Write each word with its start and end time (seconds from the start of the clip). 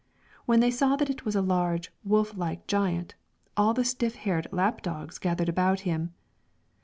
When 0.47 0.61
they 0.61 0.71
saw 0.71 0.95
that 0.95 1.11
it 1.11 1.25
was 1.25 1.35
a 1.35 1.43
large, 1.43 1.93
wolf 2.03 2.35
like 2.35 2.65
giant, 2.65 3.13
all 3.55 3.71
the 3.75 3.85
stiff 3.85 4.15
haired 4.15 4.47
Lapp 4.51 4.81
dogs 4.81 5.19
gathered 5.19 5.47
about 5.47 5.81
him. 5.81 6.11